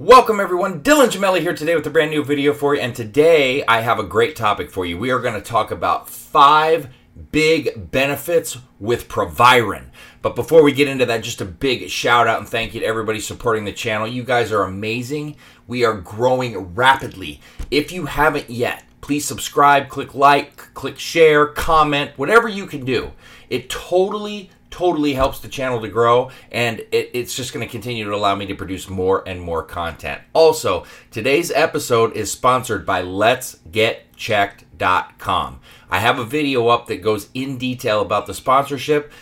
Welcome 0.00 0.38
everyone, 0.38 0.84
Dylan 0.84 1.08
Gemelli 1.08 1.40
here 1.40 1.56
today 1.56 1.74
with 1.74 1.84
a 1.88 1.90
brand 1.90 2.12
new 2.12 2.22
video 2.22 2.54
for 2.54 2.72
you, 2.72 2.80
and 2.80 2.94
today 2.94 3.64
I 3.66 3.80
have 3.80 3.98
a 3.98 4.04
great 4.04 4.36
topic 4.36 4.70
for 4.70 4.86
you. 4.86 4.96
We 4.96 5.10
are 5.10 5.18
going 5.18 5.34
to 5.34 5.40
talk 5.40 5.72
about 5.72 6.08
five 6.08 6.90
big 7.32 7.90
benefits 7.90 8.58
with 8.78 9.08
Proviron. 9.08 9.90
But 10.22 10.36
before 10.36 10.62
we 10.62 10.70
get 10.70 10.86
into 10.86 11.04
that, 11.06 11.24
just 11.24 11.40
a 11.40 11.44
big 11.44 11.90
shout 11.90 12.28
out 12.28 12.38
and 12.38 12.48
thank 12.48 12.74
you 12.74 12.80
to 12.80 12.86
everybody 12.86 13.18
supporting 13.18 13.64
the 13.64 13.72
channel. 13.72 14.06
You 14.06 14.22
guys 14.22 14.52
are 14.52 14.62
amazing. 14.62 15.34
We 15.66 15.84
are 15.84 15.94
growing 15.94 16.76
rapidly. 16.76 17.40
If 17.72 17.90
you 17.90 18.06
haven't 18.06 18.50
yet, 18.50 18.84
please 19.00 19.26
subscribe, 19.26 19.88
click 19.88 20.14
like, 20.14 20.74
click 20.74 21.00
share, 21.00 21.44
comment, 21.46 22.12
whatever 22.16 22.46
you 22.46 22.66
can 22.66 22.84
do. 22.84 23.10
It 23.50 23.68
totally 23.68 24.50
totally 24.70 25.14
helps 25.14 25.40
the 25.40 25.48
channel 25.48 25.80
to 25.80 25.88
grow 25.88 26.30
and 26.50 26.80
it, 26.92 27.10
it's 27.12 27.34
just 27.34 27.52
going 27.52 27.66
to 27.66 27.70
continue 27.70 28.04
to 28.04 28.14
allow 28.14 28.34
me 28.34 28.46
to 28.46 28.54
produce 28.54 28.88
more 28.88 29.22
and 29.26 29.40
more 29.40 29.62
content. 29.62 30.20
Also 30.32 30.84
today's 31.10 31.50
episode 31.50 32.16
is 32.16 32.30
sponsored 32.30 32.84
by 32.84 33.00
let's 33.00 33.56
get 33.70 34.12
checked.com 34.16 35.60
i 35.90 35.98
have 35.98 36.18
a 36.18 36.24
video 36.24 36.68
up 36.68 36.86
that 36.86 37.02
goes 37.02 37.28
in 37.34 37.58
detail 37.58 38.00
about 38.00 38.26
the 38.26 38.34
sponsorship. 38.34 39.12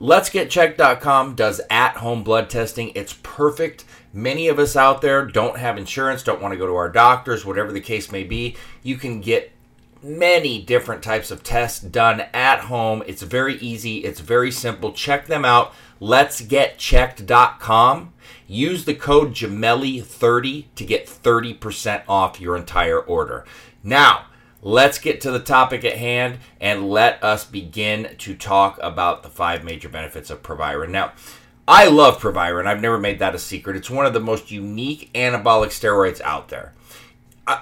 Let's 0.00 0.30
get 0.30 0.48
checked.com 0.48 1.34
does 1.34 1.60
at-home 1.70 2.22
blood 2.22 2.48
testing. 2.48 2.92
It's 2.94 3.14
perfect. 3.24 3.84
Many 4.12 4.46
of 4.46 4.60
us 4.60 4.76
out 4.76 5.02
there 5.02 5.26
don't 5.26 5.58
have 5.58 5.76
insurance 5.76 6.22
don't 6.22 6.40
want 6.40 6.52
to 6.52 6.58
go 6.58 6.66
to 6.66 6.76
our 6.76 6.88
doctors 6.88 7.44
whatever 7.44 7.72
the 7.72 7.80
case 7.80 8.12
may 8.12 8.22
be. 8.22 8.56
You 8.84 8.96
can 8.96 9.20
get 9.20 9.50
many 10.02 10.62
different 10.62 11.02
types 11.02 11.30
of 11.30 11.42
tests 11.42 11.80
done 11.80 12.22
at 12.32 12.60
home. 12.60 13.02
It's 13.06 13.22
very 13.22 13.56
easy, 13.56 13.98
it's 13.98 14.20
very 14.20 14.50
simple. 14.50 14.92
Check 14.92 15.26
them 15.26 15.44
out. 15.44 15.72
Let's 16.00 16.40
get 16.40 16.78
checked.com. 16.78 18.12
Use 18.46 18.84
the 18.84 18.94
code 18.94 19.32
Gemelli30 19.32 20.66
to 20.76 20.84
get 20.84 21.06
30% 21.06 22.02
off 22.08 22.40
your 22.40 22.56
entire 22.56 23.00
order. 23.00 23.44
Now, 23.82 24.26
let's 24.62 24.98
get 24.98 25.20
to 25.22 25.30
the 25.30 25.40
topic 25.40 25.84
at 25.84 25.96
hand 25.96 26.38
and 26.60 26.88
let 26.88 27.22
us 27.22 27.44
begin 27.44 28.16
to 28.18 28.34
talk 28.34 28.78
about 28.82 29.22
the 29.22 29.28
five 29.28 29.64
major 29.64 29.88
benefits 29.88 30.30
of 30.30 30.42
Proviron. 30.42 30.92
Now, 30.92 31.12
I 31.66 31.88
love 31.88 32.18
Proviron. 32.18 32.66
I've 32.66 32.80
never 32.80 32.98
made 32.98 33.18
that 33.18 33.34
a 33.34 33.38
secret. 33.38 33.76
It's 33.76 33.90
one 33.90 34.06
of 34.06 34.14
the 34.14 34.20
most 34.20 34.50
unique 34.50 35.10
anabolic 35.14 35.68
steroids 35.68 36.20
out 36.22 36.48
there 36.48 36.72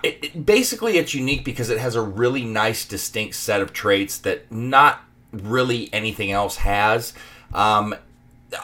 it, 0.02 0.18
it, 0.22 0.46
basically 0.46 0.98
it's 0.98 1.14
unique 1.14 1.44
because 1.44 1.70
it 1.70 1.78
has 1.78 1.94
a 1.94 2.02
really 2.02 2.44
nice 2.44 2.84
distinct 2.84 3.34
set 3.36 3.60
of 3.60 3.72
traits 3.72 4.18
that 4.18 4.50
not 4.50 5.00
really 5.32 5.92
anything 5.92 6.30
else 6.30 6.56
has. 6.56 7.12
Um, 7.52 7.94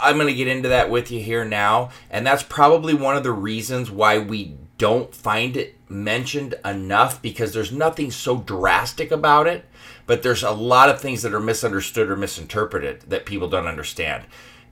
i'm 0.00 0.14
going 0.14 0.28
to 0.28 0.34
get 0.34 0.46
into 0.46 0.68
that 0.68 0.88
with 0.90 1.10
you 1.10 1.20
here 1.20 1.44
now 1.44 1.90
and 2.08 2.24
that's 2.24 2.44
probably 2.44 2.94
one 2.94 3.16
of 3.16 3.24
the 3.24 3.32
reasons 3.32 3.90
why 3.90 4.16
we 4.16 4.56
don't 4.78 5.12
find 5.12 5.56
it 5.56 5.76
mentioned 5.90 6.54
enough 6.64 7.20
because 7.20 7.52
there's 7.52 7.72
nothing 7.72 8.08
so 8.08 8.38
drastic 8.38 9.10
about 9.10 9.48
it 9.48 9.66
but 10.06 10.22
there's 10.22 10.42
a 10.42 10.50
lot 10.50 10.88
of 10.88 11.00
things 11.00 11.22
that 11.22 11.34
are 11.34 11.40
misunderstood 11.40 12.10
or 12.10 12.16
misinterpreted 12.16 13.02
that 13.08 13.26
people 13.26 13.48
don't 13.48 13.66
understand. 13.66 14.24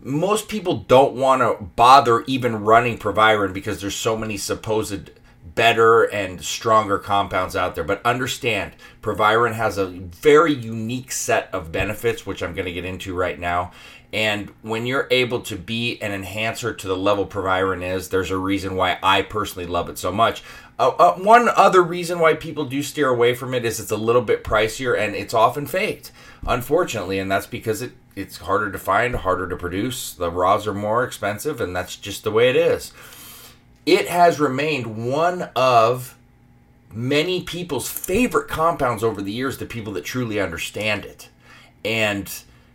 Most 0.02 0.48
people 0.48 0.78
don't 0.78 1.14
want 1.14 1.42
to 1.42 1.64
bother 1.64 2.24
even 2.26 2.64
running 2.64 2.98
Proviron 2.98 3.52
because 3.52 3.80
there's 3.80 3.96
so 3.96 4.16
many 4.16 4.36
supposed 4.36 5.10
better 5.44 6.04
and 6.04 6.42
stronger 6.44 6.98
compounds 6.98 7.56
out 7.56 7.74
there. 7.74 7.84
But 7.84 8.04
understand, 8.04 8.72
Proviron 9.00 9.54
has 9.54 9.78
a 9.78 9.86
very 9.86 10.52
unique 10.52 11.12
set 11.12 11.48
of 11.52 11.72
benefits, 11.72 12.26
which 12.26 12.42
I'm 12.42 12.54
going 12.54 12.66
to 12.66 12.72
get 12.72 12.84
into 12.84 13.14
right 13.14 13.38
now. 13.38 13.72
And 14.12 14.52
when 14.62 14.86
you're 14.86 15.06
able 15.10 15.40
to 15.42 15.56
be 15.56 16.00
an 16.02 16.12
enhancer 16.12 16.74
to 16.74 16.88
the 16.88 16.96
level 16.96 17.26
Proviron 17.26 17.82
is, 17.82 18.08
there's 18.08 18.30
a 18.30 18.36
reason 18.36 18.74
why 18.74 18.98
I 19.02 19.22
personally 19.22 19.68
love 19.68 19.88
it 19.88 19.98
so 19.98 20.10
much. 20.10 20.42
Uh, 20.78 20.88
uh, 20.98 21.14
one 21.14 21.48
other 21.56 21.82
reason 21.82 22.18
why 22.18 22.34
people 22.34 22.64
do 22.64 22.82
steer 22.82 23.08
away 23.08 23.34
from 23.34 23.54
it 23.54 23.64
is 23.64 23.78
it's 23.78 23.90
a 23.90 23.96
little 23.96 24.22
bit 24.22 24.42
pricier 24.42 24.98
and 24.98 25.14
it's 25.14 25.34
often 25.34 25.66
faked, 25.66 26.10
unfortunately, 26.46 27.18
and 27.18 27.30
that's 27.30 27.46
because 27.46 27.82
it 27.82 27.92
it's 28.16 28.38
harder 28.38 28.72
to 28.72 28.78
find, 28.78 29.14
harder 29.14 29.48
to 29.48 29.56
produce. 29.56 30.12
The 30.12 30.30
raws 30.30 30.66
are 30.66 30.74
more 30.74 31.04
expensive, 31.04 31.60
and 31.60 31.76
that's 31.76 31.94
just 31.96 32.24
the 32.24 32.32
way 32.32 32.50
it 32.50 32.56
is 32.56 32.92
it 33.86 34.08
has 34.08 34.40
remained 34.40 35.10
one 35.10 35.50
of 35.56 36.16
many 36.92 37.42
people's 37.42 37.90
favorite 37.90 38.48
compounds 38.48 39.02
over 39.02 39.22
the 39.22 39.32
years, 39.32 39.58
the 39.58 39.66
people 39.66 39.92
that 39.94 40.04
truly 40.04 40.40
understand 40.40 41.04
it. 41.04 41.28
And 41.84 42.30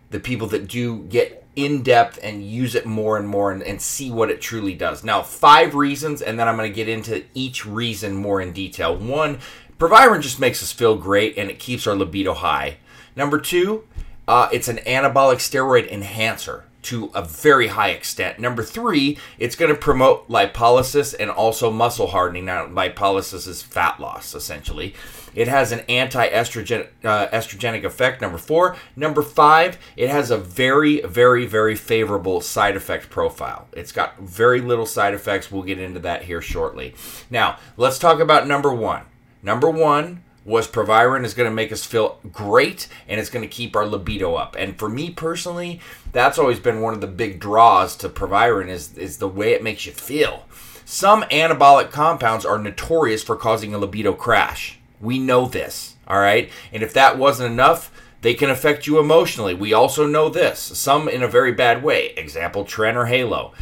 the 0.10 0.20
people 0.20 0.48
that 0.48 0.68
do 0.68 1.04
get 1.04 1.46
in 1.56 1.84
depth 1.84 2.20
and 2.22 2.44
use 2.44 2.76
it 2.76 2.86
more 2.86 3.18
and 3.18 3.28
more 3.28 3.52
and, 3.52 3.64
and, 3.64 3.82
see 3.82 4.12
what 4.12 4.30
it 4.30 4.42
truly 4.42 4.74
does. 4.74 5.04
Now, 5.04 5.22
five 5.22 5.74
reasons, 5.74 6.22
and 6.22 6.38
then 6.38 6.48
I'm 6.48 6.58
going 6.58 6.70
to 6.70 6.76
get 6.76 6.90
into 6.90 7.24
each 7.34 7.66
reason 7.66 8.16
more 8.16 8.42
in 8.42 8.52
detail. 8.52 8.96
One, 8.96 9.40
Proviron 9.78 10.22
just 10.22 10.40
makes 10.40 10.62
us 10.62 10.72
feel 10.72 10.96
great 10.98 11.38
and 11.38 11.50
it 11.50 11.60
keeps 11.60 11.88
our 11.88 11.96
libido 11.96 12.34
high. 12.34 12.78
Number 13.16 13.40
two, 13.40 13.86
uh, 14.28 14.50
it's 14.52 14.68
an 14.68 14.78
anabolic 14.78 15.38
steroid 15.38 15.90
enhancer 15.90 16.66
to 16.86 17.12
a 17.14 17.22
very 17.22 17.68
high 17.68 17.90
extent. 17.90 18.40
Number 18.40 18.64
three, 18.64 19.18
it's 19.38 19.56
going 19.56 19.74
to 19.74 19.80
promote 19.80 20.30
lipolysis 20.30 21.16
and 21.20 21.30
also 21.30 21.72
muscle 21.72 22.08
hardening. 22.08 22.46
Now, 22.46 22.68
lipolysis 22.68 23.48
is 23.48 23.62
fat 23.62 24.00
loss, 24.00 24.34
essentially. 24.36 24.94
It 25.34 25.48
has 25.48 25.72
an 25.72 25.82
anti-estrogen 25.90 26.88
uh, 27.04 27.28
estrogenic 27.28 27.84
effect. 27.84 28.22
Number 28.22 28.38
four. 28.38 28.78
Number 28.96 29.22
five, 29.22 29.78
it 29.98 30.10
has 30.10 30.32
a 30.32 30.38
very, 30.38 31.02
very, 31.02 31.46
very 31.46 31.76
favorable 31.76 32.40
side 32.40 32.76
effect 32.76 33.10
profile. 33.10 33.68
It's 33.74 33.92
got 33.92 34.20
very 34.20 34.62
little 34.62 34.86
side 34.86 35.14
effects. 35.14 35.52
We'll 35.52 35.64
get 35.64 35.80
into 35.80 36.00
that 36.02 36.24
here 36.24 36.42
shortly. 36.42 36.94
Now, 37.30 37.58
let's 37.78 38.00
talk 38.00 38.20
about 38.20 38.48
number 38.48 38.74
one. 38.74 39.04
Number 39.44 39.70
one, 39.70 40.24
was 40.46 40.68
Proviron 40.68 41.26
is 41.26 41.34
going 41.34 41.50
to 41.50 41.54
make 41.54 41.72
us 41.72 41.84
feel 41.84 42.20
great 42.32 42.88
and 43.08 43.20
it's 43.20 43.32
going 43.32 43.42
to 43.42 43.54
keep 43.54 43.76
our 43.76 43.86
libido 43.86 44.36
up. 44.36 44.56
And 44.58 44.78
for 44.78 44.88
me 44.88 45.10
personally, 45.10 45.82
that's 46.12 46.38
always 46.38 46.60
been 46.60 46.82
one 46.82 46.94
of 46.94 47.02
the 47.02 47.08
big 47.08 47.40
draws 47.40 47.96
to 47.98 48.10
Proviron 48.10 48.70
is, 48.70 48.96
is 48.96 49.18
the 49.18 49.28
way 49.28 49.54
it 49.54 49.64
makes 49.64 49.88
you 49.88 49.92
feel. 49.92 50.46
Some 50.86 51.24
anabolic 51.24 51.90
compounds 51.90 52.46
are 52.46 52.60
notorious 52.60 53.24
for 53.24 53.36
causing 53.36 53.74
a 53.74 53.80
libido 53.80 54.14
crash. 54.14 54.78
We 55.02 55.18
know 55.18 55.48
this, 55.48 55.96
all 56.08 56.20
right? 56.20 56.52
And 56.72 56.84
if 56.84 56.94
that 56.94 57.18
wasn't 57.18 57.52
enough, 57.52 57.92
they 58.22 58.36
can 58.36 58.52
affect 58.52 58.86
you 58.86 59.00
emotionally. 59.00 59.56
We 59.56 59.74
also 59.74 60.06
know 60.06 60.30
this, 60.30 60.60
some 60.60 61.10
in 61.10 61.24
a 61.24 61.28
very 61.28 61.54
bad 61.54 61.84
way. 61.84 62.10
Example, 62.18 62.66
Tren 62.66 62.96
or 62.96 63.08
Halo 63.08 63.54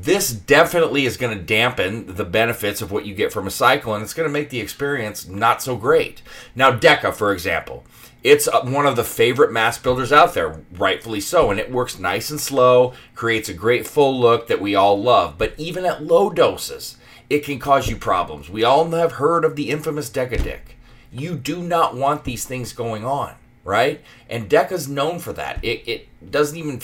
this 0.00 0.32
definitely 0.32 1.04
is 1.04 1.18
going 1.18 1.36
to 1.36 1.44
dampen 1.44 2.14
the 2.14 2.24
benefits 2.24 2.80
of 2.80 2.90
what 2.90 3.04
you 3.04 3.14
get 3.14 3.32
from 3.32 3.46
a 3.46 3.50
cycle 3.50 3.94
and 3.94 4.02
it's 4.02 4.14
going 4.14 4.28
to 4.28 4.32
make 4.32 4.48
the 4.48 4.60
experience 4.60 5.28
not 5.28 5.62
so 5.62 5.76
great. 5.76 6.22
Now, 6.54 6.72
DECA, 6.72 7.12
for 7.12 7.32
example, 7.32 7.84
it's 8.22 8.48
uh, 8.48 8.62
one 8.62 8.86
of 8.86 8.96
the 8.96 9.04
favorite 9.04 9.52
mass 9.52 9.76
builders 9.78 10.12
out 10.12 10.32
there, 10.32 10.62
rightfully 10.72 11.20
so, 11.20 11.50
and 11.50 11.60
it 11.60 11.70
works 11.70 11.98
nice 11.98 12.30
and 12.30 12.40
slow, 12.40 12.94
creates 13.14 13.48
a 13.48 13.54
great 13.54 13.86
full 13.86 14.18
look 14.18 14.46
that 14.46 14.60
we 14.60 14.74
all 14.74 15.00
love. 15.00 15.36
But 15.36 15.54
even 15.58 15.84
at 15.84 16.02
low 16.02 16.30
doses, 16.30 16.96
it 17.28 17.44
can 17.44 17.58
cause 17.58 17.88
you 17.88 17.96
problems. 17.96 18.48
We 18.48 18.64
all 18.64 18.90
have 18.90 19.12
heard 19.12 19.44
of 19.44 19.54
the 19.54 19.70
infamous 19.70 20.10
DECA 20.10 20.42
dick. 20.42 20.76
You 21.12 21.34
do 21.34 21.62
not 21.62 21.94
want 21.94 22.24
these 22.24 22.44
things 22.44 22.72
going 22.72 23.04
on, 23.04 23.34
right? 23.64 24.02
And 24.28 24.48
DECA's 24.48 24.88
known 24.88 25.18
for 25.18 25.32
that. 25.34 25.62
It, 25.62 25.86
it 25.86 26.30
doesn't 26.30 26.56
even 26.56 26.80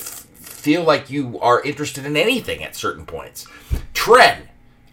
feel 0.67 0.83
like 0.83 1.09
you 1.09 1.39
are 1.39 1.63
interested 1.63 2.05
in 2.05 2.17
anything 2.17 2.65
at 2.65 2.75
certain 2.75 3.07
points. 3.07 3.47
Tren, 3.95 4.49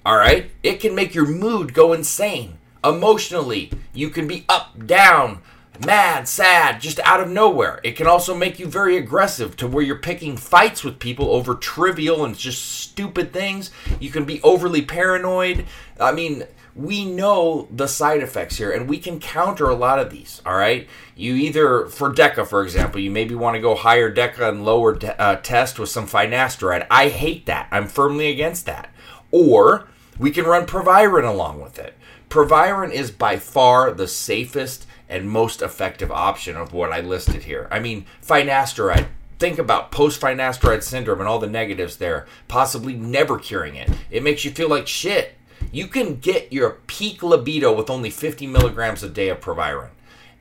all 0.06 0.17
right, 0.17 0.51
it 0.61 0.79
can 0.79 0.94
make 0.94 1.16
your 1.16 1.25
mood 1.25 1.73
go 1.73 1.94
insane. 1.94 2.59
Emotionally, 2.84 3.72
you 3.91 4.12
can 4.12 4.28
be 4.28 4.45
up, 4.47 4.85
down, 4.85 5.41
mad, 5.83 6.28
sad, 6.28 6.79
just 6.79 7.00
out 7.00 7.22
of 7.22 7.28
nowhere. 7.31 7.79
It 7.83 7.95
can 7.95 8.06
also 8.06 8.35
make 8.35 8.59
you 8.59 8.67
very 8.67 8.97
aggressive 8.97 9.57
to 9.57 9.67
where 9.67 9.83
you're 9.83 9.95
picking 9.95 10.38
fights 10.38 10.83
with 10.83 11.00
people 11.00 11.31
over 11.31 11.56
trivial 11.56 12.24
and 12.24 12.38
just 12.38 12.63
stupid 12.63 13.33
things. 13.33 13.71
You 14.00 14.12
can 14.12 14.25
be 14.25 14.44
overly 14.44 14.83
paranoid. 14.83 15.65
I 16.00 16.12
mean, 16.12 16.44
we 16.75 17.06
know 17.06 17.68
the 17.70 17.88
side 17.88 18.22
effects 18.22 18.58
here 18.58 18.72
and 18.72 18.90
we 18.90 18.98
can 18.98 19.20
counter 19.20 19.70
a 19.70 19.75
lot 19.75 20.00
of 20.00 20.10
these 20.10 20.42
all 20.46 20.56
right? 20.56 20.88
You 21.16 21.36
either 21.36 21.88
for 21.88 22.12
deca 22.12 22.48
for 22.48 22.64
example 22.64 23.00
you 23.00 23.12
maybe 23.12 23.36
want 23.36 23.56
to 23.56 23.62
go 23.62 23.75
higher 23.75 24.14
deca 24.14 24.50
and 24.50 24.66
lower 24.66 24.96
de- 24.96 25.20
uh, 25.22 25.36
test 25.38 25.78
with 25.78 25.90
some 25.90 26.08
finasteride. 26.08 26.88
I 26.90 27.10
hate 27.10 27.46
that. 27.46 27.68
I'm 27.72 27.88
firmly 27.88 28.30
against 28.30 28.66
that. 28.66 28.90
Or 29.31 29.88
we 30.18 30.31
can 30.31 30.46
run 30.46 30.66
proviron 30.66 31.25
along 31.25 31.62
with 31.62 31.78
it. 31.78 31.96
Proviron 32.30 32.92
is 32.92 33.12
by 33.12 33.38
far 33.38 33.92
the 33.92 34.08
safest 34.08 34.88
and 35.08 35.30
most 35.30 35.62
effective 35.62 36.12
option 36.12 36.56
of 36.56 36.74
what 36.74 36.92
i 36.92 37.02
listed 37.02 37.44
here. 37.44 37.68
I 37.70 37.80
mean 37.80 38.06
finasteride. 38.25 39.08
Think 39.38 39.60
about 39.60 39.92
post 39.92 40.20
finasteride 40.20 40.81
syndrome 40.81 41.20
and 41.20 41.28
all 41.28 41.40
the 41.40 41.48
negatives 41.48 41.98
there 41.98 42.25
possibly 42.48 42.96
never 42.96 43.38
curing 43.38 43.75
it. 43.75 43.92
It 44.10 44.24
makes 44.24 44.44
you 44.44 44.52
feel 44.52 44.70
like 44.70 44.88
shit 44.88 45.36
you 45.71 45.88
can 45.88 46.19
get 46.19 46.51
your 46.54 46.80
peak 46.88 47.24
libido 47.24 47.74
with 47.74 47.89
only 47.89 48.10
50 48.10 48.48
milligrams 48.48 49.04
a 49.04 49.10
day 49.10 49.30
of 49.30 49.42
Proviron. 49.42 49.92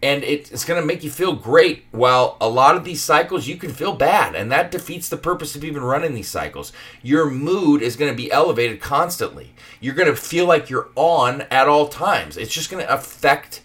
and 0.03 0.25
it's 0.25 0.65
going 0.65 0.81
to 0.81 0.87
make 0.87 1.05
you 1.05 1.11
feel 1.11 1.33
great 1.33 1.85
while 1.93 2.37
a 2.41 2.49
lot 2.49 2.77
of 2.77 2.83
these 2.83 3.01
cycles 3.01 3.47
you 3.47 3.57
can 3.57 3.71
feel 3.71 3.93
bad 3.93 4.35
and 4.35 4.51
that 4.51 4.73
defeats 4.73 5.09
the 5.09 5.17
purpose 5.17 5.55
of 5.55 5.63
even 5.63 5.83
running 5.83 6.13
these 6.13 6.29
cycles. 6.29 6.73
Your 7.03 7.31
mood 7.31 7.83
is 7.83 7.95
going 7.95 8.11
to 8.11 8.17
be 8.17 8.33
elevated 8.33 8.81
constantly. 8.81 9.55
You're 9.81 9.95
going 9.95 10.09
to 10.09 10.17
feel 10.17 10.47
like 10.47 10.69
you're 10.69 10.89
on 10.97 11.43
at 11.43 11.69
all 11.69 11.87
times. 11.87 12.37
It's 12.37 12.53
just 12.53 12.69
going 12.69 12.85
to 12.85 12.93
affect 12.93 13.63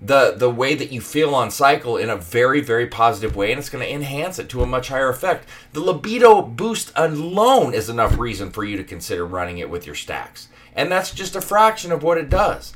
the 0.00 0.34
the 0.36 0.50
way 0.50 0.74
that 0.74 0.90
you 0.92 1.00
feel 1.00 1.34
on 1.34 1.50
cycle 1.50 1.96
in 1.96 2.10
a 2.10 2.16
very 2.16 2.60
very 2.60 2.88
positive 2.88 3.36
way 3.36 3.52
and 3.52 3.58
it's 3.60 3.68
going 3.68 3.84
to 3.84 3.92
enhance 3.92 4.38
it 4.40 4.48
to 4.48 4.62
a 4.62 4.66
much 4.66 4.88
higher 4.88 5.08
effect. 5.08 5.48
The 5.72 5.80
libido 5.80 6.42
boost 6.42 6.92
alone 6.96 7.72
is 7.72 7.88
enough 7.88 8.18
reason 8.18 8.50
for 8.50 8.64
you 8.64 8.76
to 8.76 8.84
consider 8.84 9.24
running 9.24 9.58
it 9.58 9.70
with 9.70 9.86
your 9.86 9.94
stacks 9.94 10.48
and 10.74 10.90
that's 10.90 11.12
just 11.12 11.36
a 11.36 11.40
fraction 11.40 11.92
of 11.92 12.02
what 12.02 12.18
it 12.18 12.28
does 12.28 12.72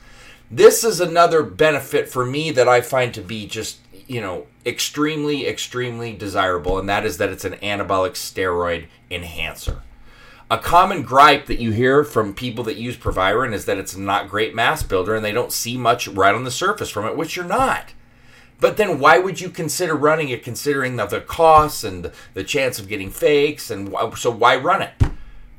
this 0.51 0.85
is 0.85 1.01
another 1.01 1.43
benefit 1.43 2.09
for 2.09 2.25
me 2.25 2.51
that 2.53 2.69
I 2.69 2.81
find 2.81 3.13
to 3.15 3.21
be 3.21 3.47
just, 3.47 3.79
you 4.07 4.21
know, 4.21 4.47
extremely, 4.65 5.47
extremely 5.47 6.13
desirable, 6.13 6.79
and 6.79 6.89
that 6.89 7.05
is 7.05 7.19
that 7.19 7.31
it's 7.31 7.45
an 7.45 7.55
anabolic 7.55 8.13
steroid 8.13 8.87
enhancer. 9.11 9.83
A 10.49 10.59
common 10.59 11.03
gripe 11.03 11.47
that 11.47 11.59
you 11.59 11.73
hear 11.73 12.05
from 12.05 12.33
people 12.33 12.63
that 12.65 12.77
use 12.77 12.97
Proviron 12.97 13.53
is 13.53 13.65
that 13.65 13.79
it's 13.79 13.97
not 13.97 14.29
great 14.29 14.55
mass 14.55 14.85
builder 14.85 15.17
and 15.17 15.25
they 15.25 15.33
don't 15.33 15.51
see 15.51 15.77
much 15.77 16.07
right 16.07 16.35
on 16.35 16.45
the 16.45 16.53
surface 16.53 16.89
from 16.89 17.05
it, 17.05 17.17
which 17.17 17.35
you're 17.35 17.45
not. 17.45 17.95
But 18.61 18.77
then 18.77 19.01
why 19.01 19.19
would 19.19 19.41
you 19.41 19.51
consider 19.51 19.97
running 19.97 20.29
it 20.29 20.45
considering 20.45 20.95
the, 20.95 21.07
the 21.07 21.21
costs 21.21 21.83
and 21.83 22.13
the 22.35 22.45
chance 22.45 22.79
of 22.79 22.87
getting 22.87 23.11
fakes? 23.11 23.73
And 23.73 23.93
so 24.17 24.31
why 24.31 24.57
run 24.57 24.83
it? 24.83 24.93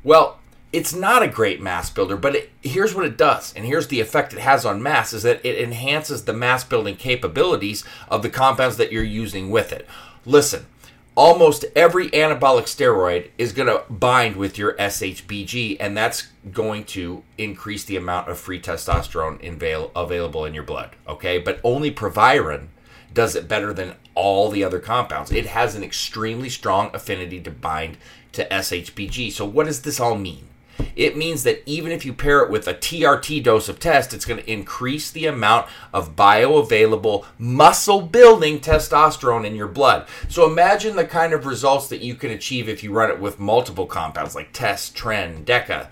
Well, 0.02 0.40
it's 0.72 0.94
not 0.94 1.22
a 1.22 1.28
great 1.28 1.62
mass 1.62 1.88
builder, 1.88 2.16
but 2.16 2.34
it, 2.34 2.50
here's 2.62 2.94
what 2.94 3.06
it 3.06 3.16
does, 3.16 3.54
and 3.54 3.64
here's 3.64 3.88
the 3.88 4.00
effect 4.00 4.32
it 4.32 4.40
has 4.40 4.64
on 4.64 4.82
mass: 4.82 5.12
is 5.12 5.22
that 5.22 5.44
it 5.44 5.58
enhances 5.58 6.24
the 6.24 6.32
mass 6.32 6.64
building 6.64 6.96
capabilities 6.96 7.84
of 8.08 8.22
the 8.22 8.30
compounds 8.30 8.76
that 8.76 8.92
you're 8.92 9.02
using 9.02 9.50
with 9.50 9.72
it. 9.72 9.86
Listen, 10.26 10.66
almost 11.14 11.64
every 11.74 12.08
anabolic 12.10 12.64
steroid 12.64 13.30
is 13.38 13.52
going 13.52 13.66
to 13.68 13.82
bind 13.90 14.36
with 14.36 14.58
your 14.58 14.74
SHBG, 14.74 15.78
and 15.80 15.96
that's 15.96 16.28
going 16.52 16.84
to 16.84 17.24
increase 17.38 17.84
the 17.84 17.96
amount 17.96 18.28
of 18.28 18.38
free 18.38 18.60
testosterone 18.60 19.46
avail- 19.46 19.90
available 19.96 20.44
in 20.44 20.54
your 20.54 20.62
blood. 20.62 20.90
Okay, 21.08 21.38
but 21.38 21.60
only 21.64 21.90
Proviron 21.90 22.68
does 23.14 23.34
it 23.34 23.48
better 23.48 23.72
than 23.72 23.94
all 24.14 24.50
the 24.50 24.62
other 24.62 24.78
compounds. 24.78 25.32
It 25.32 25.46
has 25.46 25.74
an 25.74 25.82
extremely 25.82 26.50
strong 26.50 26.90
affinity 26.94 27.40
to 27.40 27.50
bind 27.50 27.96
to 28.32 28.46
SHBG. 28.48 29.32
So, 29.32 29.46
what 29.46 29.66
does 29.66 29.82
this 29.82 29.98
all 29.98 30.16
mean? 30.16 30.47
It 30.96 31.16
means 31.16 31.44
that 31.44 31.62
even 31.66 31.92
if 31.92 32.04
you 32.04 32.12
pair 32.12 32.40
it 32.42 32.50
with 32.50 32.66
a 32.66 32.74
TRT 32.74 33.42
dose 33.42 33.68
of 33.68 33.78
test, 33.78 34.12
it's 34.12 34.24
going 34.24 34.40
to 34.40 34.50
increase 34.50 35.10
the 35.10 35.26
amount 35.26 35.68
of 35.92 36.16
bioavailable 36.16 37.24
muscle 37.38 38.02
building 38.02 38.60
testosterone 38.60 39.46
in 39.46 39.54
your 39.54 39.68
blood. 39.68 40.08
So 40.28 40.50
imagine 40.50 40.96
the 40.96 41.06
kind 41.06 41.32
of 41.32 41.46
results 41.46 41.88
that 41.88 42.00
you 42.00 42.14
can 42.14 42.30
achieve 42.30 42.68
if 42.68 42.82
you 42.82 42.92
run 42.92 43.10
it 43.10 43.20
with 43.20 43.38
multiple 43.38 43.86
compounds 43.86 44.34
like 44.34 44.52
Test, 44.52 44.96
Tren, 44.96 45.44
Deca. 45.44 45.88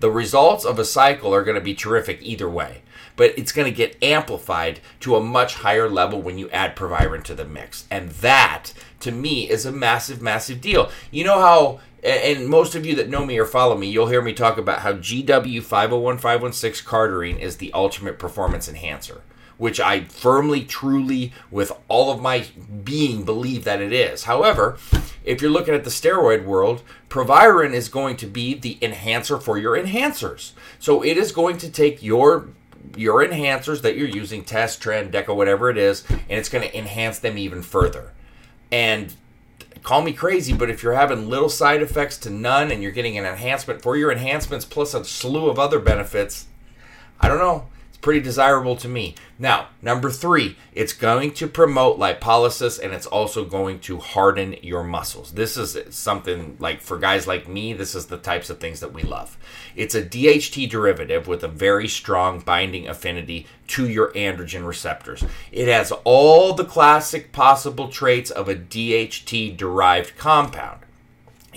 The 0.00 0.10
results 0.10 0.64
of 0.64 0.78
a 0.78 0.84
cycle 0.84 1.34
are 1.34 1.42
going 1.42 1.56
to 1.56 1.60
be 1.60 1.74
terrific 1.74 2.20
either 2.22 2.48
way, 2.48 2.82
but 3.16 3.36
it's 3.36 3.50
going 3.50 3.68
to 3.68 3.76
get 3.76 4.00
amplified 4.02 4.78
to 5.00 5.16
a 5.16 5.22
much 5.22 5.56
higher 5.56 5.88
level 5.88 6.22
when 6.22 6.38
you 6.38 6.48
add 6.50 6.76
Proviron 6.76 7.22
to 7.24 7.34
the 7.34 7.44
mix. 7.44 7.84
And 7.90 8.10
that, 8.10 8.72
to 9.00 9.10
me, 9.10 9.50
is 9.50 9.66
a 9.66 9.72
massive, 9.72 10.22
massive 10.22 10.60
deal. 10.60 10.90
You 11.10 11.24
know 11.24 11.40
how 11.40 11.80
and 12.02 12.48
most 12.48 12.74
of 12.74 12.86
you 12.86 12.94
that 12.96 13.08
know 13.08 13.24
me 13.24 13.38
or 13.38 13.44
follow 13.44 13.76
me, 13.76 13.88
you'll 13.88 14.08
hear 14.08 14.22
me 14.22 14.32
talk 14.32 14.58
about 14.58 14.80
how 14.80 14.92
GW 14.92 15.62
501516 15.62 16.86
Cardarine 16.86 17.38
is 17.38 17.56
the 17.56 17.72
ultimate 17.72 18.18
performance 18.18 18.68
enhancer, 18.68 19.22
which 19.56 19.80
I 19.80 20.04
firmly, 20.04 20.64
truly, 20.64 21.32
with 21.50 21.72
all 21.88 22.12
of 22.12 22.20
my 22.20 22.46
being, 22.84 23.24
believe 23.24 23.64
that 23.64 23.80
it 23.80 23.92
is. 23.92 24.24
However, 24.24 24.78
if 25.24 25.42
you're 25.42 25.50
looking 25.50 25.74
at 25.74 25.84
the 25.84 25.90
steroid 25.90 26.44
world, 26.44 26.82
Proviron 27.08 27.74
is 27.74 27.88
going 27.88 28.16
to 28.18 28.26
be 28.26 28.54
the 28.54 28.78
enhancer 28.80 29.38
for 29.38 29.58
your 29.58 29.76
enhancers. 29.76 30.52
So 30.78 31.02
it 31.04 31.16
is 31.16 31.32
going 31.32 31.58
to 31.58 31.70
take 31.70 32.02
your 32.02 32.48
your 32.96 33.24
enhancers 33.24 33.82
that 33.82 33.96
you're 33.96 34.08
using, 34.08 34.44
Test, 34.44 34.80
Tren, 34.80 35.10
Deca, 35.10 35.34
whatever 35.34 35.68
it 35.68 35.76
is, 35.76 36.04
and 36.08 36.38
it's 36.38 36.48
going 36.48 36.66
to 36.66 36.76
enhance 36.76 37.18
them 37.18 37.36
even 37.36 37.62
further. 37.62 38.12
And 38.70 39.14
call 39.88 40.02
me 40.02 40.12
crazy, 40.12 40.52
but 40.52 40.68
if 40.68 40.82
you're 40.82 40.92
having 40.92 41.30
little 41.30 41.48
side 41.48 41.80
effects 41.80 42.18
to 42.18 42.28
none 42.28 42.70
and 42.70 42.82
you're 42.82 42.92
getting 42.92 43.16
an 43.16 43.24
enhancement 43.24 43.80
for 43.80 43.96
your 43.96 44.12
enhancements 44.12 44.66
plus 44.66 44.92
a 44.92 45.02
slew 45.02 45.48
of 45.48 45.58
other 45.58 45.78
benefits, 45.78 46.44
I 47.22 47.26
don't 47.26 47.38
know 47.38 47.66
pretty 48.00 48.20
desirable 48.20 48.76
to 48.76 48.88
me. 48.88 49.14
Now, 49.38 49.68
number 49.82 50.10
three, 50.10 50.56
it's 50.72 50.92
going 50.92 51.32
to 51.34 51.46
promote 51.46 51.98
lipolysis 51.98 52.78
and 52.82 52.92
it's 52.92 53.06
also 53.06 53.44
going 53.44 53.80
to 53.80 53.98
harden 53.98 54.56
your 54.62 54.84
muscles. 54.84 55.32
This 55.32 55.56
is 55.56 55.76
something 55.94 56.56
like 56.60 56.80
for 56.80 56.98
guys 56.98 57.26
like 57.26 57.48
me, 57.48 57.72
this 57.72 57.94
is 57.94 58.06
the 58.06 58.18
types 58.18 58.50
of 58.50 58.58
things 58.58 58.80
that 58.80 58.92
we 58.92 59.02
love. 59.02 59.36
It's 59.74 59.94
a 59.94 60.02
DHT 60.02 60.70
derivative 60.70 61.26
with 61.26 61.42
a 61.42 61.48
very 61.48 61.88
strong 61.88 62.40
binding 62.40 62.88
affinity 62.88 63.46
to 63.68 63.88
your 63.88 64.12
androgen 64.12 64.66
receptors. 64.66 65.24
It 65.52 65.68
has 65.68 65.92
all 66.04 66.54
the 66.54 66.64
classic 66.64 67.32
possible 67.32 67.88
traits 67.88 68.30
of 68.30 68.48
a 68.48 68.54
DHT 68.54 69.56
derived 69.56 70.16
compound. 70.16 70.80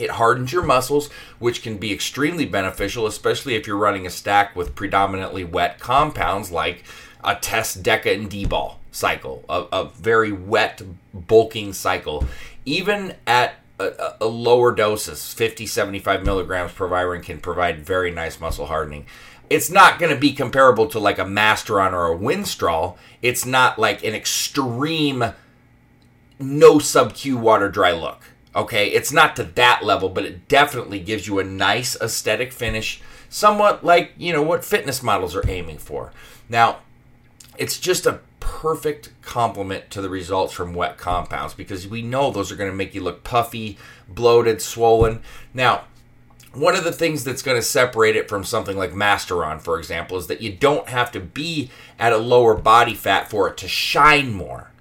It 0.02 0.10
hardens 0.10 0.52
your 0.52 0.64
muscles, 0.64 1.12
which 1.38 1.62
can 1.62 1.78
be 1.78 1.94
extremely 1.94 2.48
beneficial, 2.48 3.06
especially 3.06 3.54
if 3.54 3.68
you're 3.68 3.78
running 3.78 4.08
a 4.08 4.10
stack 4.10 4.56
with 4.56 4.74
predominantly 4.74 5.44
wet 5.44 5.80
compounds 5.80 6.50
like 6.50 6.84
a 7.24 7.36
test 7.36 7.84
Deca 7.84 8.16
and 8.16 8.28
D-bol 8.28 8.80
cycle, 8.92 9.46
a, 9.48 9.66
a, 9.72 9.90
very 9.90 10.32
wet, 10.32 10.82
bulking 11.14 11.72
cycle. 11.72 12.26
Even 12.66 13.14
at 13.28 13.54
a, 13.80 14.16
a 14.22 14.26
lower 14.26 14.74
doses, 14.74 15.32
50, 15.34 15.68
75 15.68 16.26
milligrams 16.26 16.72
Proviron 16.72 17.22
can 17.22 17.40
provide 17.40 17.86
very 17.86 18.10
nice 18.10 18.40
muscle 18.40 18.66
hardening. 18.66 19.06
It's 19.52 19.70
not 19.70 20.00
going 20.00 20.12
to 20.12 20.20
be 20.20 20.34
comparable 20.34 20.88
to 20.88 21.00
like 21.00 21.20
a 21.20 21.26
Masteron 21.26 21.94
or 21.94 22.12
a 22.12 22.18
Winstrol. 22.18 22.98
It's 23.22 23.46
not 23.46 23.78
like 23.78 24.04
an 24.04 24.16
extreme 24.16 25.34
no 26.40 26.80
sub 26.80 27.14
Q 27.14 27.38
water 27.38 27.70
dry 27.70 27.92
look 27.92 28.31
Okay, 28.56 28.90
it's 28.90 29.14
not 29.14 29.36
to 29.38 29.44
that 29.44 29.84
level, 29.84 30.10
but 30.10 30.26
it 30.26 30.48
definitely 30.48 31.00
gives 31.00 31.28
you 31.28 31.40
a 31.40 31.44
nice 31.44 31.96
aesthetic 32.02 32.52
finish, 32.52 33.02
somewhat 33.30 33.84
like, 33.84 34.12
you 34.18 34.34
know, 34.34 34.42
what 34.42 34.66
fitness 34.66 35.02
models 35.02 35.36
are 35.36 35.50
aiming 35.50 35.78
for. 35.78 36.12
Now, 36.50 36.80
it's 37.58 37.80
just 37.80 38.06
a 38.06 38.20
perfect 38.42 39.12
complement 39.22 39.90
to 39.92 40.02
the 40.02 40.10
results 40.10 40.54
from 40.54 40.74
wet 40.74 40.98
compounds 40.98 41.54
because 41.54 41.88
we 41.88 42.02
know 42.02 42.30
those 42.30 42.52
are 42.52 42.58
going 42.58 42.70
to 42.70 42.76
make 42.76 42.94
you 42.94 43.02
look 43.02 43.24
puffy, 43.24 43.78
bloated, 44.10 44.62
swollen. 44.62 45.22
Now, 45.54 45.86
one 46.54 46.76
of 46.76 46.84
the 46.84 46.92
things 46.92 47.24
that's 47.24 47.42
going 47.42 47.58
to 47.58 47.62
separate 47.62 48.18
it 48.18 48.28
from 48.28 48.44
something 48.44 48.78
like 48.78 48.92
Masteron, 48.92 49.62
for 49.62 49.80
example, 49.80 50.18
is 50.18 50.28
that 50.28 50.42
you 50.42 50.52
don't 50.52 50.90
have 50.90 51.12
to 51.14 51.22
be 51.22 51.72
at 51.98 52.12
a 52.12 52.18
lower 52.18 52.56
body 52.56 52.94
fat 52.94 53.30
for 53.30 53.48
it 53.48 53.56
to 53.58 53.70
shine 53.70 54.34
more. 54.34 54.72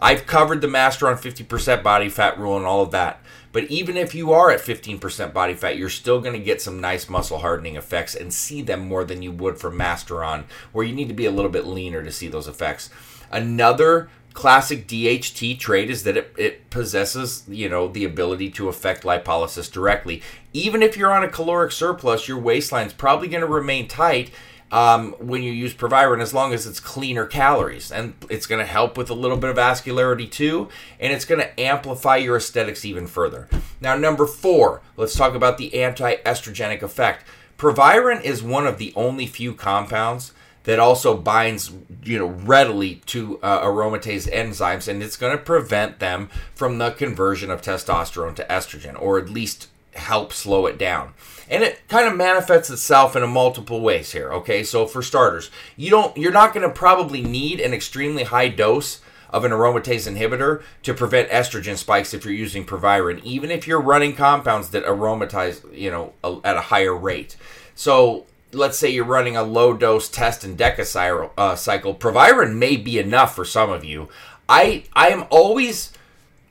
I've 0.00 0.26
covered 0.26 0.60
the 0.60 0.66
Masteron 0.66 1.14
50% 1.14 1.82
body 1.82 2.08
fat 2.08 2.38
rule 2.38 2.56
and 2.56 2.66
all 2.66 2.82
of 2.82 2.90
that. 2.90 3.20
But 3.52 3.64
even 3.64 3.96
if 3.96 4.14
you 4.14 4.32
are 4.32 4.50
at 4.50 4.60
15% 4.60 5.32
body 5.32 5.54
fat, 5.54 5.76
you're 5.76 5.88
still 5.88 6.20
going 6.20 6.38
to 6.38 6.44
get 6.44 6.62
some 6.62 6.80
nice 6.80 7.08
muscle 7.08 7.38
hardening 7.38 7.76
effects 7.76 8.14
and 8.14 8.32
see 8.32 8.62
them 8.62 8.80
more 8.80 9.04
than 9.04 9.22
you 9.22 9.32
would 9.32 9.58
for 9.58 9.70
Masteron, 9.70 10.44
where 10.72 10.86
you 10.86 10.94
need 10.94 11.08
to 11.08 11.14
be 11.14 11.26
a 11.26 11.32
little 11.32 11.50
bit 11.50 11.66
leaner 11.66 12.02
to 12.02 12.12
see 12.12 12.28
those 12.28 12.46
effects. 12.46 12.90
Another 13.30 14.08
classic 14.32 14.86
DHT 14.86 15.58
trait 15.58 15.90
is 15.90 16.04
that 16.04 16.16
it, 16.16 16.32
it 16.36 16.70
possesses, 16.70 17.44
you 17.48 17.68
know, 17.68 17.88
the 17.88 18.04
ability 18.04 18.50
to 18.50 18.68
affect 18.68 19.02
lipolysis 19.02 19.70
directly. 19.70 20.22
Even 20.52 20.82
if 20.82 20.96
you're 20.96 21.12
on 21.12 21.24
a 21.24 21.28
caloric 21.28 21.72
surplus, 21.72 22.28
your 22.28 22.40
waistline's 22.40 22.92
probably 22.92 23.28
going 23.28 23.40
to 23.40 23.46
remain 23.46 23.88
tight 23.88 24.30
um, 24.72 25.12
when 25.18 25.42
you 25.42 25.52
use 25.52 25.74
Proviron 25.74 26.20
as 26.20 26.34
long 26.34 26.52
as 26.52 26.66
it's 26.66 26.80
cleaner 26.80 27.26
calories. 27.26 27.90
And 27.90 28.14
it's 28.28 28.46
going 28.46 28.60
to 28.60 28.66
help 28.66 28.96
with 28.96 29.10
a 29.10 29.14
little 29.14 29.36
bit 29.36 29.50
of 29.50 29.56
vascularity 29.56 30.30
too, 30.30 30.68
and 30.98 31.12
it's 31.12 31.24
going 31.24 31.40
to 31.40 31.60
amplify 31.60 32.16
your 32.16 32.36
aesthetics 32.36 32.84
even 32.84 33.06
further. 33.06 33.48
Now, 33.80 33.96
number 33.96 34.26
four, 34.26 34.82
let's 34.96 35.14
talk 35.14 35.34
about 35.34 35.58
the 35.58 35.82
anti 35.82 36.16
estrogenic 36.16 36.82
effect. 36.82 37.24
Proviron 37.56 38.22
is 38.22 38.42
one 38.42 38.66
of 38.66 38.78
the 38.78 38.92
only 38.96 39.26
few 39.26 39.54
compounds 39.54 40.32
that 40.64 40.78
also 40.78 41.16
binds 41.16 41.72
you 42.04 42.18
know 42.18 42.26
readily 42.26 42.96
to 43.06 43.38
uh, 43.42 43.64
aromatase 43.64 44.30
enzymes 44.30 44.88
and 44.88 45.02
it's 45.02 45.16
going 45.16 45.36
to 45.36 45.42
prevent 45.42 45.98
them 45.98 46.28
from 46.54 46.78
the 46.78 46.90
conversion 46.90 47.50
of 47.50 47.62
testosterone 47.62 48.34
to 48.36 48.44
estrogen 48.44 49.00
or 49.00 49.18
at 49.18 49.30
least 49.30 49.68
help 49.94 50.32
slow 50.32 50.66
it 50.66 50.78
down. 50.78 51.14
And 51.48 51.64
it 51.64 51.80
kind 51.88 52.06
of 52.06 52.16
manifests 52.16 52.70
itself 52.70 53.16
in 53.16 53.22
a 53.22 53.26
multiple 53.26 53.80
ways 53.80 54.12
here, 54.12 54.32
okay? 54.32 54.62
So 54.62 54.86
for 54.86 55.02
starters, 55.02 55.50
you 55.76 55.90
don't 55.90 56.16
you're 56.16 56.32
not 56.32 56.54
going 56.54 56.68
to 56.68 56.74
probably 56.74 57.22
need 57.22 57.60
an 57.60 57.74
extremely 57.74 58.22
high 58.24 58.48
dose 58.48 59.00
of 59.30 59.44
an 59.44 59.52
aromatase 59.52 60.10
inhibitor 60.10 60.62
to 60.82 60.94
prevent 60.94 61.30
estrogen 61.30 61.76
spikes 61.76 62.12
if 62.12 62.24
you're 62.24 62.34
using 62.34 62.64
Proviron, 62.64 63.20
even 63.24 63.50
if 63.50 63.66
you're 63.66 63.80
running 63.80 64.14
compounds 64.14 64.70
that 64.70 64.84
aromatize, 64.84 65.62
you 65.72 65.90
know, 65.90 66.12
at 66.44 66.56
a 66.56 66.62
higher 66.62 66.94
rate. 66.96 67.36
So 67.74 68.26
let's 68.52 68.78
say 68.78 68.90
you're 68.90 69.04
running 69.04 69.36
a 69.36 69.42
low 69.42 69.72
dose 69.72 70.08
test 70.08 70.44
and 70.44 70.58
DECA 70.58 71.30
uh, 71.36 71.54
cycle, 71.54 71.94
Proviron 71.94 72.58
may 72.58 72.76
be 72.76 72.98
enough 72.98 73.34
for 73.34 73.44
some 73.44 73.70
of 73.70 73.84
you. 73.84 74.08
I 74.48 74.84
I 74.92 75.08
am 75.08 75.26
always 75.30 75.92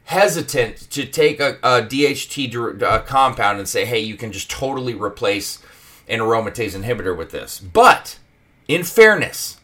hesitant 0.10 0.90
to 0.90 1.06
take 1.06 1.40
a, 1.40 1.60
a 1.62 1.84
DHT 1.84 2.82
uh, 2.82 3.00
compound 3.04 3.60
and 3.60 3.70
say, 3.70 3.86
hey, 3.86 4.00
you 4.00 4.18
can 4.18 4.32
just 4.32 4.50
totally 4.50 4.96
replace 4.96 5.62
an 6.08 6.20
aromatase 6.20 6.76
inhibitor 6.76 7.16
with 7.16 7.30
this. 7.30 7.60
But 7.60 8.18
in 8.68 8.84
fairness, 8.84 9.60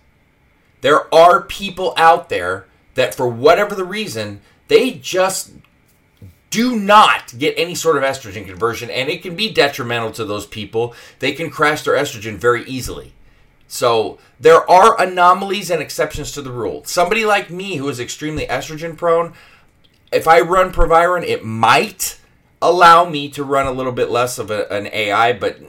there 0.81 1.11
are 1.11 1.41
people 1.41 1.95
out 1.97 2.29
there 2.29 2.67
that, 2.93 3.15
for 3.15 3.27
whatever 3.27 3.73
the 3.73 3.83
reason, 3.83 4.39
they 4.67 4.91
just 4.91 5.51
do 6.51 6.79
not 6.79 7.33
get 7.35 7.55
any 7.57 7.73
sort 7.73 7.97
of 7.97 8.03
estrogen 8.03 8.45
conversion, 8.45 8.91
and 8.91 9.09
it 9.09 9.23
can 9.23 9.35
be 9.35 9.51
detrimental 9.51 10.11
to 10.11 10.25
those 10.25 10.45
people. 10.45 10.93
They 11.17 11.31
can 11.31 11.49
crash 11.49 11.81
their 11.81 11.95
estrogen 11.95 12.35
very 12.35 12.63
easily. 12.65 13.13
So 13.67 14.19
there 14.39 14.69
are 14.69 15.01
anomalies 15.01 15.71
and 15.71 15.81
exceptions 15.81 16.31
to 16.33 16.43
the 16.43 16.51
rule. 16.51 16.83
Somebody 16.85 17.25
like 17.25 17.49
me 17.49 17.77
who 17.77 17.89
is 17.89 17.99
extremely 17.99 18.45
estrogen 18.45 18.95
prone, 18.95 19.33
if 20.11 20.27
I 20.27 20.41
run 20.41 20.71
Proviron, 20.71 21.23
it 21.23 21.43
might 21.43 22.19
allow 22.61 23.05
me 23.05 23.29
to 23.29 23.43
run 23.43 23.67
a 23.67 23.71
little 23.71 23.91
bit 23.91 24.09
less 24.09 24.39
of 24.39 24.49
a, 24.49 24.71
an 24.71 24.87
AI, 24.87 25.33
but 25.33 25.59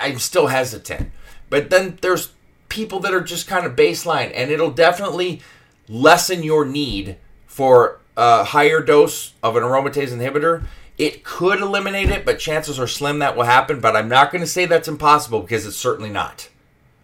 I'm 0.00 0.18
still 0.18 0.48
hesitant. 0.48 1.10
But 1.50 1.70
then 1.70 1.98
there's 2.00 2.32
people 2.68 3.00
that 3.00 3.14
are 3.14 3.20
just 3.20 3.46
kind 3.46 3.66
of 3.66 3.76
baseline, 3.76 4.32
and 4.34 4.50
it'll 4.50 4.70
definitely 4.70 5.40
lessen 5.88 6.42
your 6.42 6.64
need 6.64 7.16
for 7.46 8.00
a 8.16 8.44
higher 8.44 8.80
dose 8.80 9.34
of 9.42 9.56
an 9.56 9.62
aromatase 9.62 10.08
inhibitor. 10.08 10.64
It 10.98 11.24
could 11.24 11.60
eliminate 11.60 12.08
it, 12.08 12.24
but 12.24 12.38
chances 12.38 12.80
are 12.80 12.86
slim 12.86 13.18
that 13.18 13.36
will 13.36 13.44
happen. 13.44 13.80
But 13.80 13.96
I'm 13.96 14.08
not 14.08 14.32
going 14.32 14.40
to 14.40 14.46
say 14.46 14.64
that's 14.64 14.88
impossible 14.88 15.40
because 15.40 15.66
it's 15.66 15.76
certainly 15.76 16.10
not. 16.10 16.48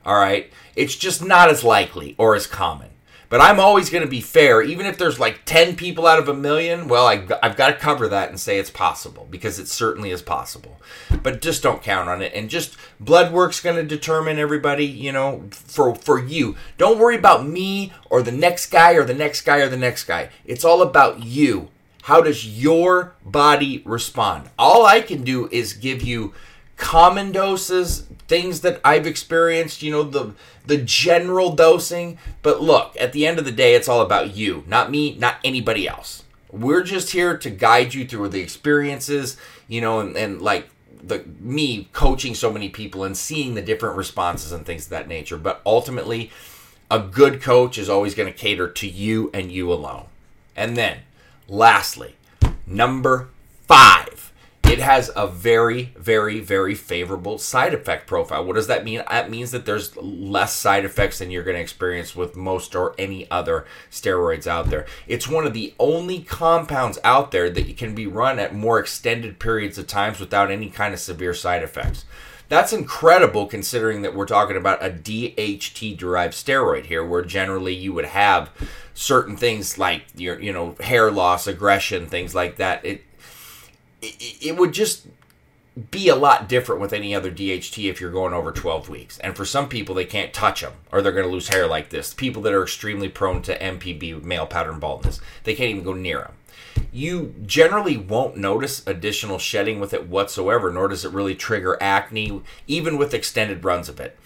All 0.05 0.17
right? 0.17 0.51
It's 0.75 0.97
just 0.97 1.23
not 1.23 1.51
as 1.51 1.63
likely 1.63 2.15
or 2.17 2.35
as 2.35 2.47
common. 2.47 2.89
But 3.33 3.41
I'm 3.41 3.59
always 3.59 3.89
going 3.89 4.05
to 4.05 4.11
be 4.11 4.21
fair, 4.21 4.61
even 4.61 4.85
if 4.85 4.99
there's 4.99 5.19
like 5.19 5.47
10 5.47 5.75
people 5.75 6.07
out 6.07 6.19
of 6.19 6.29
a 6.29 6.35
million. 6.35 6.87
Well, 6.87 7.07
I, 7.07 7.17
have 7.43 7.57
got 7.57 7.69
to 7.69 7.77
cover 7.77 8.07
that 8.09 8.29
and 8.29 8.39
say 8.39 8.59
it's 8.59 8.69
possible 8.69 9.27
because 9.31 9.59
it 9.59 9.69
certainly 9.69 10.11
is 10.11 10.21
possible. 10.21 10.79
But 11.23 11.41
just 11.41 11.63
don't 11.63 11.83
count 11.83 12.11
on 12.11 12.21
it. 12.21 12.35
And 12.35 12.51
just 12.51 12.77
blood 13.01 13.33
work's 13.33 13.63
going 13.63 13.77
to 13.77 13.85
determine 13.85 14.39
everybody, 14.39 14.85
you 14.85 15.13
know, 15.13 15.45
for, 15.51 15.95
for 15.95 16.19
you. 16.19 16.57
Don't 16.77 16.99
worry 16.99 17.17
about 17.17 17.47
me 17.47 17.95
or 18.11 18.21
the 18.21 18.31
next 18.31 18.67
guy 18.67 18.93
or 18.93 19.03
the 19.03 19.15
next 19.15 19.41
guy 19.41 19.61
or 19.61 19.69
the 19.71 19.79
next 19.79 20.05
guy. 20.05 20.29
It's 20.45 20.63
all 20.63 20.83
about 20.83 21.25
you. 21.25 21.71
How 22.03 22.21
does 22.21 22.47
your 22.47 23.15
body 23.25 23.81
respond? 23.87 24.51
All 24.59 24.85
I 24.85 25.01
can 25.01 25.25
do 25.25 25.49
is 25.51 25.73
give 25.73 26.03
you 26.03 26.35
common 26.83 27.31
doses, 27.31 28.01
things 28.27 28.63
that 28.63 28.81
I've 28.85 29.07
experienced, 29.07 29.85
you 29.85 29.93
know, 29.93 30.03
the 30.03 30.35
the 30.67 30.79
general 30.79 31.55
dosing, 31.55 32.19
but 32.43 32.61
look, 32.61 32.97
at 32.99 33.13
the 33.13 33.25
end 33.25 33.39
of 33.39 33.45
the 33.45 33.53
day 33.53 33.75
it's 33.75 33.89
all 33.89 34.01
about 34.01 34.35
you, 34.35 34.65
not 34.67 34.91
me, 34.91 35.15
not 35.15 35.37
anybody 35.45 35.87
else. 35.87 36.25
We're 36.51 36.83
just 36.83 37.13
here 37.13 37.39
to 37.39 37.51
guide 37.51 37.95
you 37.95 38.05
through 38.05 38.29
the 38.31 38.41
experiences, 38.41 39.37
you 39.69 39.81
know, 39.81 40.01
and, 40.01 40.17
and 40.17 40.43
like 40.43 40.69
the 41.03 41.25
me 41.39 41.89
coaching 41.93 42.35
so 42.35 42.53
many 42.53 42.69
people 42.69 43.05
and 43.05 43.17
seeing 43.17 43.55
the 43.55 43.63
different 43.63 43.97
responses 43.97 44.51
and 44.51 44.67
things 44.67 44.87
of 44.87 44.91
that 44.91 45.09
nature. 45.09 45.39
But 45.39 45.63
ultimately, 45.65 46.33
a 46.91 46.99
good 46.99 47.41
coach 47.41 47.79
is 47.79 47.89
always 47.89 48.17
going 48.17 48.31
to 48.31 48.39
cater 48.39 48.69
to 48.69 48.89
you 48.89 49.31
and 49.33 49.53
you 49.53 49.73
alone. 49.73 50.07
And 50.57 50.77
then, 50.77 50.99
lastly, 51.49 52.17
number 52.67 53.29
five 53.69 54.32
it 54.73 54.79
has 54.79 55.11
a 55.15 55.27
very, 55.27 55.93
very, 55.99 56.41
very 56.41 56.75
favorable 56.75 57.37
side 57.37 57.75
effect 57.75 58.07
profile. 58.07 58.43
What 58.43 58.57
does 58.57 58.69
that 58.69 58.85
mean? 58.85 59.03
That 59.07 59.31
means 59.31 59.51
that 59.51 59.67
there's 59.67 59.95
less 59.99 60.57
side 60.57 60.87
effects 60.87 61.19
than 61.19 61.31
you're 61.31 61.43
going 61.43 61.57
to 61.57 61.63
experience 61.63 62.17
with 62.17 62.37
most 62.37 62.75
or 62.75 62.95
any 62.97 63.31
other 63.31 63.67
steroids 63.91 64.47
out 64.47 64.71
there. 64.71 64.87
It's 65.07 65.29
one 65.29 65.47
of 65.47 65.53
the 65.53 65.75
only 65.79 66.23
compounds 66.23 66.99
out 67.05 67.33
there 67.33 67.51
that 67.51 67.77
can 67.77 67.95
be 67.95 68.07
run 68.07 68.39
at 68.39 68.55
more 68.55 68.79
extended 68.79 69.39
periods 69.39 69.77
of 69.77 69.87
times 69.87 70.19
without 70.19 70.51
any 70.51 70.71
kind 70.71 70.95
of 70.95 71.01
severe 71.01 71.35
side 71.35 71.63
effects. 71.63 72.07
That's 72.49 72.73
incredible 72.73 73.47
considering 73.47 74.03
that 74.03 74.15
we're 74.15 74.27
talking 74.27 74.57
about 74.57 74.85
a 74.85 74.91
DHT 74.91 75.99
derived 75.99 76.35
steroid 76.35 76.87
here, 76.87 77.05
where 77.05 77.23
generally 77.23 77.75
you 77.75 77.93
would 77.93 78.07
have 78.07 78.51
certain 78.95 79.37
things 79.37 79.77
like 79.79 80.05
your, 80.15 80.41
you 80.41 80.53
know, 80.53 80.77
hair 80.81 81.11
loss, 81.11 81.47
aggression, 81.47 82.07
things 82.07 82.35
like 82.35 82.57
that. 82.57 82.85
It 82.85 83.05
it, 84.03 84.47
it 84.47 84.57
would 84.57 84.73
just 84.73 85.07
be 85.91 86.09
a 86.09 86.17
lot 86.17 86.49
different 86.49 86.81
with 86.81 86.93
any 86.93 87.15
other 87.15 87.31
DHT 87.31 87.89
if 87.89 88.01
you're 88.01 88.11
going 88.11 88.35
over 88.35 88.53
12 88.53 88.89
weeks. 88.91 89.19
And 89.21 89.35
for 89.35 89.47
some 89.47 89.69
people, 89.69 89.95
they 89.95 90.05
can't 90.05 90.35
touch 90.35 90.61
them 90.61 90.75
or 90.91 91.01
they're 91.01 91.13
going 91.13 91.27
to 91.27 91.33
lose 91.33 91.49
hair 91.49 91.67
like 91.67 91.89
this. 91.89 92.13
People 92.13 92.43
that 92.43 92.53
are 92.53 92.63
extremely 92.63 93.09
prone 93.09 93.41
to 93.43 93.59
MPB, 93.59 94.23
male 94.23 94.47
pattern 94.47 94.79
baldness, 94.79 95.21
they 95.45 95.55
can't 95.55 95.71
even 95.71 95.85
go 95.85 95.95
near 95.95 96.21
them. 96.21 96.35
You 96.93 97.35
generally 97.47 97.97
won't 97.97 98.37
notice 98.37 98.87
additional 98.87 99.39
shedding 99.39 99.81
with 99.81 99.95
it 99.95 100.09
whatsoever, 100.09 100.71
nor 100.71 100.89
does 100.89 101.07
it 101.07 101.13
really 101.13 101.35
trigger 101.35 101.79
acne, 101.81 102.43
even 102.67 102.99
with 102.99 103.15
extended 103.15 103.65
runs 103.65 103.89
of 103.89 103.99
it. 103.99 104.19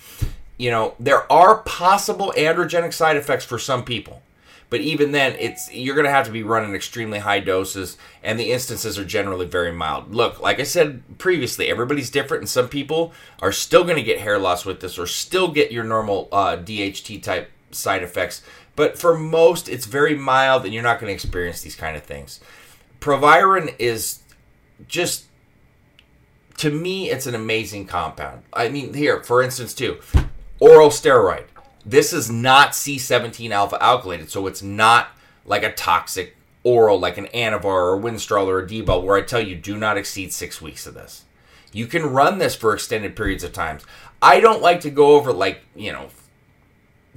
You 0.56 0.70
know, 0.70 0.94
there 0.98 1.30
are 1.30 1.58
possible 1.58 2.32
androgenic 2.36 2.92
side 2.92 3.16
effects 3.16 3.44
for 3.44 3.58
some 3.58 3.84
people. 3.84 4.22
But 4.68 4.80
even 4.80 5.12
then, 5.12 5.36
it's 5.38 5.72
you're 5.72 5.94
going 5.94 6.06
to 6.06 6.12
have 6.12 6.26
to 6.26 6.32
be 6.32 6.42
running 6.42 6.74
extremely 6.74 7.20
high 7.20 7.40
doses, 7.40 7.96
and 8.22 8.38
the 8.38 8.50
instances 8.50 8.98
are 8.98 9.04
generally 9.04 9.46
very 9.46 9.72
mild. 9.72 10.14
Look, 10.14 10.40
like 10.40 10.58
I 10.58 10.64
said 10.64 11.18
previously, 11.18 11.68
everybody's 11.68 12.10
different, 12.10 12.42
and 12.42 12.48
some 12.48 12.68
people 12.68 13.12
are 13.40 13.52
still 13.52 13.84
going 13.84 13.96
to 13.96 14.02
get 14.02 14.20
hair 14.20 14.38
loss 14.38 14.64
with 14.64 14.80
this, 14.80 14.98
or 14.98 15.06
still 15.06 15.48
get 15.52 15.70
your 15.70 15.84
normal 15.84 16.28
uh, 16.32 16.56
DHT 16.56 17.22
type 17.22 17.50
side 17.70 18.02
effects. 18.02 18.42
But 18.74 18.98
for 18.98 19.16
most, 19.16 19.68
it's 19.68 19.86
very 19.86 20.16
mild, 20.16 20.64
and 20.64 20.74
you're 20.74 20.82
not 20.82 21.00
going 21.00 21.10
to 21.10 21.14
experience 21.14 21.62
these 21.62 21.76
kind 21.76 21.96
of 21.96 22.02
things. 22.02 22.40
Proviron 22.98 23.70
is 23.78 24.20
just 24.88 25.26
to 26.58 26.70
me, 26.70 27.10
it's 27.10 27.26
an 27.26 27.34
amazing 27.34 27.86
compound. 27.86 28.42
I 28.52 28.68
mean, 28.68 28.94
here, 28.94 29.22
for 29.22 29.42
instance, 29.42 29.74
too, 29.74 29.98
oral 30.58 30.88
steroid. 30.88 31.44
This 31.88 32.12
is 32.12 32.28
not 32.28 32.72
C17 32.72 33.52
alpha 33.52 33.78
alkylated, 33.80 34.28
so 34.28 34.48
it's 34.48 34.60
not 34.62 35.10
like 35.44 35.62
a 35.62 35.72
toxic 35.72 36.36
oral 36.64 36.98
like 36.98 37.16
an 37.16 37.28
Anavar 37.28 37.64
or 37.64 37.96
a 37.96 38.00
Winstrol 38.00 38.48
or 38.48 38.58
a 38.58 38.66
D-bol 38.66 39.02
where 39.02 39.16
I 39.16 39.22
tell 39.22 39.40
you 39.40 39.54
do 39.54 39.76
not 39.76 39.96
exceed 39.96 40.32
six 40.32 40.60
weeks 40.60 40.84
of 40.84 40.94
this. 40.94 41.24
You 41.72 41.86
can 41.86 42.06
run 42.06 42.38
this 42.38 42.56
for 42.56 42.74
extended 42.74 43.14
periods 43.14 43.44
of 43.44 43.52
times. 43.52 43.84
I 44.20 44.40
don't 44.40 44.60
like 44.60 44.80
to 44.80 44.90
go 44.90 45.14
over 45.14 45.32
like, 45.32 45.60
you 45.76 45.92
know, 45.92 46.08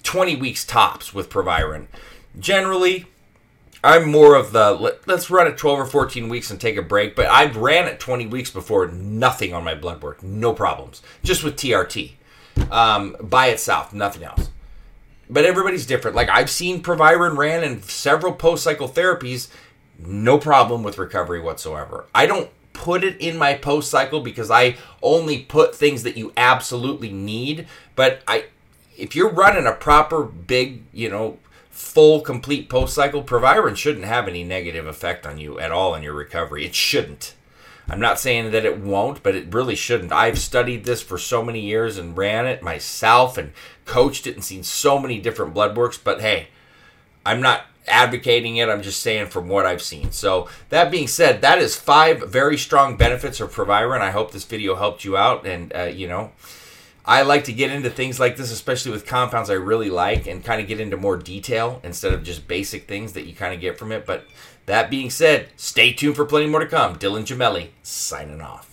20 0.03 0.35
weeks 0.35 0.63
tops 0.63 1.15
with 1.15 1.31
Proviron. 1.31 1.87
Generally, 2.39 3.07
I'm 3.83 4.11
more 4.11 4.35
of 4.35 4.51
the 4.51 4.71
let, 4.71 5.09
us 5.09 5.31
run 5.31 5.47
it 5.47 5.57
12 5.57 5.79
or 5.79 5.85
14 5.87 6.29
weeks 6.29 6.51
and 6.51 6.61
take 6.61 6.77
a 6.77 6.83
break, 6.83 7.15
but 7.15 7.25
I've 7.25 7.57
ran 7.57 7.87
it 7.87 7.99
20 7.99 8.27
weeks 8.27 8.51
before, 8.51 8.87
nothing 8.87 9.51
on 9.51 9.63
my 9.63 9.73
blood 9.73 10.03
work, 10.03 10.21
no 10.21 10.53
problems, 10.53 11.01
just 11.23 11.43
with 11.43 11.55
TRT 11.55 12.11
um, 12.69 13.15
by 13.19 13.47
itself, 13.47 13.93
nothing 13.93 14.23
else 14.23 14.49
but 15.29 15.45
everybody's 15.45 15.85
different. 15.85 16.15
Like 16.15 16.29
I've 16.29 16.49
seen 16.49 16.81
Proviron 16.81 17.37
ran 17.37 17.63
in 17.63 17.81
several 17.83 18.33
post 18.33 18.63
cycle 18.63 18.89
therapies, 18.89 19.49
no 19.99 20.37
problem 20.37 20.83
with 20.83 20.97
recovery 20.97 21.39
whatsoever. 21.39 22.05
I 22.15 22.25
don't 22.25 22.49
put 22.73 23.03
it 23.03 23.17
in 23.19 23.37
my 23.37 23.53
post 23.53 23.91
cycle 23.91 24.21
because 24.21 24.49
I 24.49 24.77
only 25.03 25.39
put 25.39 25.75
things 25.75 26.03
that 26.03 26.17
you 26.17 26.31
absolutely 26.37 27.11
need. 27.11 27.67
But 27.95 28.21
I, 28.27 28.45
if 28.97 29.15
you're 29.15 29.29
running 29.29 29.67
a 29.67 29.73
proper 29.73 30.23
big, 30.23 30.83
you 30.93 31.09
know, 31.09 31.37
full 31.69 32.21
complete 32.21 32.69
post 32.69 32.93
cycle, 32.93 33.21
Proviron 33.21 33.75
shouldn't 33.75 34.05
have 34.05 34.27
any 34.27 34.43
negative 34.43 34.87
effect 34.87 35.27
on 35.27 35.37
you 35.37 35.59
at 35.59 35.71
all 35.71 35.93
in 35.93 36.03
your 36.03 36.13
recovery. 36.13 36.65
It 36.65 36.73
shouldn't. 36.73 37.35
I'm 37.89 37.99
not 37.99 38.19
saying 38.19 38.51
that 38.51 38.65
it 38.65 38.79
won't, 38.79 39.23
but 39.23 39.35
it 39.35 39.53
really 39.53 39.75
shouldn't. 39.75 40.11
I've 40.11 40.37
studied 40.37 40.85
this 40.85 41.01
for 41.01 41.17
so 41.17 41.43
many 41.43 41.59
years 41.61 41.97
and 41.97 42.15
ran 42.15 42.45
it 42.45 42.61
myself 42.61 43.37
and 43.37 43.51
coached 43.85 44.27
it 44.27 44.35
and 44.35 44.43
seen 44.43 44.63
so 44.63 44.99
many 44.99 45.19
different 45.19 45.53
blood 45.53 45.75
works. 45.75 45.97
But 45.97 46.21
hey, 46.21 46.49
I'm 47.25 47.41
not 47.41 47.65
advocating 47.87 48.57
it. 48.57 48.69
I'm 48.69 48.83
just 48.83 49.01
saying 49.01 49.27
from 49.27 49.47
what 49.47 49.65
I've 49.65 49.81
seen. 49.81 50.11
So 50.11 50.47
that 50.69 50.91
being 50.91 51.07
said, 51.07 51.41
that 51.41 51.59
is 51.59 51.75
five 51.75 52.29
very 52.29 52.57
strong 52.57 52.95
benefits 52.95 53.39
of 53.39 53.51
Proviron. 53.51 54.01
I 54.01 54.11
hope 54.11 54.31
this 54.31 54.45
video 54.45 54.75
helped 54.75 55.03
you 55.03 55.17
out. 55.17 55.45
And 55.45 55.75
uh, 55.75 55.83
you 55.83 56.07
know, 56.07 56.31
I 57.05 57.23
like 57.23 57.45
to 57.45 57.53
get 57.53 57.71
into 57.71 57.89
things 57.89 58.19
like 58.19 58.37
this, 58.37 58.51
especially 58.51 58.91
with 58.91 59.07
compounds 59.07 59.49
I 59.49 59.53
really 59.53 59.89
like, 59.89 60.27
and 60.27 60.43
kind 60.43 60.61
of 60.61 60.67
get 60.67 60.79
into 60.79 60.95
more 60.95 61.17
detail 61.17 61.81
instead 61.83 62.13
of 62.13 62.23
just 62.23 62.47
basic 62.47 62.87
things 62.87 63.13
that 63.13 63.25
you 63.25 63.33
kind 63.33 63.53
of 63.53 63.59
get 63.59 63.79
from 63.79 63.91
it. 63.91 64.05
But 64.05 64.25
that 64.69 64.91
being 64.91 65.09
said, 65.09 65.47
stay 65.57 65.91
tuned 65.93 66.15
for 66.15 66.25
plenty 66.25 66.45
more 66.45 66.59
to 66.59 66.67
come. 66.67 66.95
Dylan 66.95 67.25
Gemelli 67.25 67.69
signing 67.81 68.39
off. 68.39 68.68